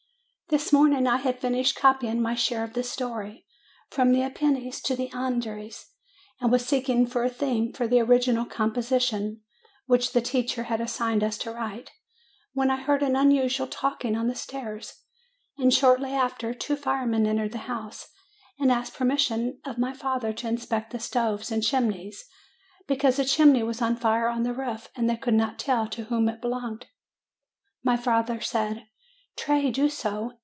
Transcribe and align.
This 0.49 0.73
morning 0.73 1.07
I 1.07 1.15
had 1.15 1.39
finished 1.39 1.77
copying 1.77 2.21
my 2.21 2.35
share 2.35 2.65
of 2.65 2.73
the 2.73 2.83
story, 2.83 3.45
From 3.89 4.11
the 4.11 4.21
Apennines 4.23 4.81
to 4.81 4.97
the 4.97 5.09
Andes, 5.13 5.91
and 6.41 6.51
was 6.51 6.65
seek 6.65 6.89
ing 6.89 7.07
for 7.07 7.23
a 7.23 7.29
theme 7.29 7.71
for 7.71 7.87
the 7.87 8.01
original 8.01 8.43
composition 8.43 9.43
which 9.85 10.11
the 10.11 10.19
250 10.19 10.33
MAY 10.37 10.41
teacher 10.45 10.63
had 10.63 10.81
assigned 10.81 11.23
us 11.23 11.37
to 11.37 11.53
write, 11.53 11.91
when 12.51 12.69
I 12.69 12.81
heard 12.81 13.01
an 13.01 13.15
unusual 13.15 13.65
talking 13.67 14.17
on 14.17 14.27
the 14.27 14.35
stairs, 14.35 14.99
and 15.57 15.73
shortly 15.73 16.11
after 16.11 16.53
two 16.53 16.75
firemen 16.75 17.25
entered 17.25 17.53
the 17.53 17.57
house, 17.69 18.09
and 18.59 18.73
asked 18.73 18.93
permission 18.95 19.57
of 19.63 19.77
my 19.77 19.93
father 19.93 20.33
to 20.33 20.49
inspect 20.49 20.91
the 20.91 20.99
stoves 20.99 21.49
and 21.49 21.63
chimneys, 21.63 22.25
because 22.87 23.17
a 23.17 23.23
chimney 23.23 23.63
was 23.63 23.81
on 23.81 23.95
fire 23.95 24.27
on 24.27 24.43
the 24.43 24.53
roof, 24.53 24.89
and 24.97 25.09
they 25.09 25.15
could 25.15 25.33
not 25.33 25.57
tell 25.57 25.87
to 25.87 26.03
whom 26.05 26.27
it 26.27 26.41
belonged. 26.41 26.87
My 27.85 27.95
father 27.95 28.41
said, 28.41 28.87
'Tray 29.37 29.71
do 29.71 29.87
so." 29.87 30.33